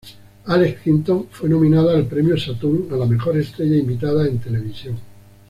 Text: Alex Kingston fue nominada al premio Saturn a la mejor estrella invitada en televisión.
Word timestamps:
Alex 0.47 0.81
Kingston 0.81 1.27
fue 1.29 1.47
nominada 1.47 1.93
al 1.95 2.07
premio 2.07 2.35
Saturn 2.35 2.87
a 2.91 2.95
la 2.95 3.05
mejor 3.05 3.37
estrella 3.37 3.77
invitada 3.77 4.25
en 4.27 4.39
televisión. 4.39 4.97